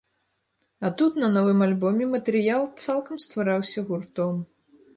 [0.79, 4.45] А тут, на новым альбоме, матэрыял цалкам ствараўся гуртом.